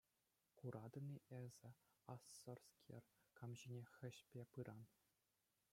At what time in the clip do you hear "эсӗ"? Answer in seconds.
1.41-1.69